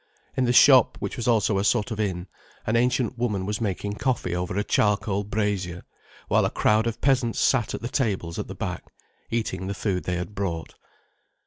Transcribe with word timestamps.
In 0.35 0.45
the 0.45 0.51
shop, 0.51 0.97
which 0.99 1.15
was 1.15 1.27
also 1.27 1.59
a 1.59 1.63
sort 1.63 1.91
of 1.91 1.99
inn, 1.99 2.25
an 2.65 2.75
ancient 2.75 3.19
woman 3.19 3.45
was 3.45 3.61
making 3.61 3.97
coffee 3.97 4.35
over 4.35 4.57
a 4.57 4.63
charcoal 4.63 5.23
brazier, 5.23 5.83
while 6.27 6.43
a 6.43 6.49
crowd 6.49 6.87
of 6.87 7.01
peasants 7.01 7.37
sat 7.39 7.75
at 7.75 7.83
the 7.83 7.87
tables 7.87 8.39
at 8.39 8.47
the 8.47 8.55
back, 8.55 8.83
eating 9.29 9.67
the 9.67 9.75
food 9.75 10.05
they 10.05 10.15
had 10.15 10.33
brought. 10.33 10.73